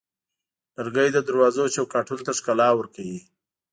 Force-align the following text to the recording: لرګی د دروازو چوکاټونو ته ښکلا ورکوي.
لرګی 0.75 1.09
د 1.13 1.17
دروازو 1.27 1.71
چوکاټونو 1.75 2.21
ته 2.27 2.31
ښکلا 2.37 2.69
ورکوي. 2.75 3.19